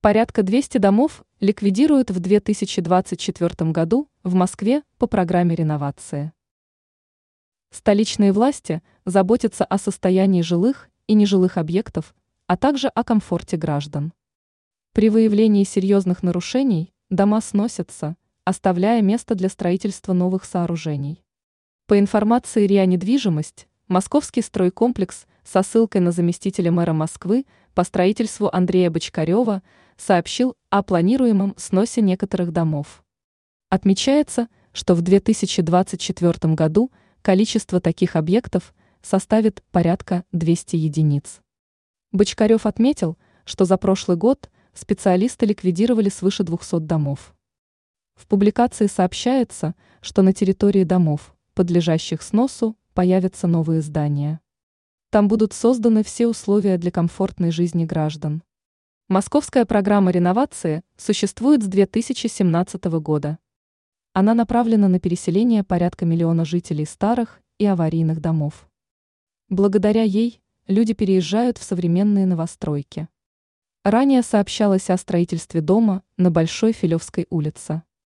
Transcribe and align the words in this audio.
Порядка 0.00 0.44
200 0.44 0.78
домов 0.78 1.24
ликвидируют 1.40 2.12
в 2.12 2.20
2024 2.20 3.72
году 3.72 4.08
в 4.22 4.34
Москве 4.34 4.84
по 4.96 5.08
программе 5.08 5.56
реновации. 5.56 6.32
Столичные 7.72 8.30
власти 8.30 8.80
заботятся 9.04 9.64
о 9.64 9.76
состоянии 9.76 10.42
жилых 10.42 10.88
и 11.08 11.14
нежилых 11.14 11.56
объектов, 11.56 12.14
а 12.46 12.56
также 12.56 12.86
о 12.86 13.02
комфорте 13.02 13.56
граждан. 13.56 14.12
При 14.92 15.10
выявлении 15.10 15.64
серьезных 15.64 16.22
нарушений 16.22 16.94
дома 17.10 17.40
сносятся, 17.40 18.16
оставляя 18.44 19.02
место 19.02 19.34
для 19.34 19.48
строительства 19.48 20.12
новых 20.12 20.44
сооружений. 20.44 21.24
По 21.86 21.98
информации 21.98 22.68
РИА 22.68 22.86
«Недвижимость», 22.86 23.66
московский 23.88 24.42
стройкомплекс 24.42 25.26
со 25.50 25.62
ссылкой 25.62 26.02
на 26.02 26.12
заместителя 26.12 26.70
мэра 26.70 26.92
Москвы 26.92 27.46
по 27.72 27.82
строительству 27.82 28.50
Андрея 28.52 28.90
Бочкарева 28.90 29.62
сообщил 29.96 30.54
о 30.68 30.82
планируемом 30.82 31.54
сносе 31.56 32.02
некоторых 32.02 32.52
домов. 32.52 33.02
Отмечается, 33.70 34.48
что 34.72 34.94
в 34.94 35.00
2024 35.00 36.54
году 36.54 36.92
количество 37.22 37.80
таких 37.80 38.14
объектов 38.14 38.74
составит 39.00 39.62
порядка 39.72 40.24
200 40.32 40.76
единиц. 40.76 41.40
Бочкарев 42.12 42.66
отметил, 42.66 43.16
что 43.46 43.64
за 43.64 43.78
прошлый 43.78 44.18
год 44.18 44.50
специалисты 44.74 45.46
ликвидировали 45.46 46.10
свыше 46.10 46.42
200 46.42 46.80
домов. 46.80 47.34
В 48.16 48.26
публикации 48.26 48.86
сообщается, 48.86 49.74
что 50.02 50.20
на 50.20 50.34
территории 50.34 50.84
домов, 50.84 51.34
подлежащих 51.54 52.20
сносу, 52.20 52.76
появятся 52.92 53.46
новые 53.46 53.80
здания. 53.80 54.40
Там 55.10 55.26
будут 55.26 55.54
созданы 55.54 56.04
все 56.04 56.26
условия 56.26 56.76
для 56.76 56.90
комфортной 56.90 57.50
жизни 57.50 57.86
граждан. 57.86 58.42
Московская 59.08 59.64
программа 59.64 60.10
реновации 60.10 60.82
существует 60.98 61.62
с 61.62 61.66
2017 61.66 62.84
года. 63.00 63.38
Она 64.12 64.34
направлена 64.34 64.86
на 64.86 65.00
переселение 65.00 65.64
порядка 65.64 66.04
миллиона 66.04 66.44
жителей 66.44 66.84
старых 66.84 67.40
и 67.56 67.64
аварийных 67.64 68.20
домов. 68.20 68.68
Благодаря 69.48 70.02
ей 70.02 70.42
люди 70.66 70.92
переезжают 70.92 71.56
в 71.56 71.62
современные 71.62 72.26
новостройки. 72.26 73.08
Ранее 73.84 74.20
сообщалось 74.20 74.90
о 74.90 74.98
строительстве 74.98 75.62
дома 75.62 76.02
на 76.18 76.30
Большой 76.30 76.72
Филевской 76.72 77.26
улице. 77.30 77.82